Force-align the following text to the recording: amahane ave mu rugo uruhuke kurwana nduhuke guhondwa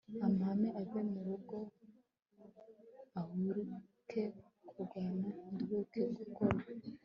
amahane 0.27 0.67
ave 0.81 0.99
mu 1.11 1.19
rugo 1.27 1.57
uruhuke 3.19 4.23
kurwana 4.69 5.29
nduhuke 5.51 6.01
guhondwa 6.35 6.67